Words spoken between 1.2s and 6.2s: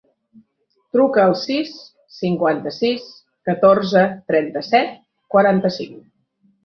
al sis, cinquanta-sis, catorze, trenta-set, quaranta-cinc.